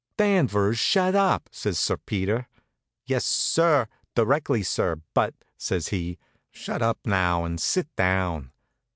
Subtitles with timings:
[0.17, 2.47] "Danvers, shut up!" says Sir Peter.
[3.05, 3.85] "Yes, sir;
[4.15, 6.17] directly, sir; but" says he.
[6.49, 8.51] "Shut up now and sit down!"